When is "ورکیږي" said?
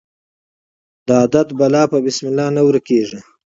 2.67-3.19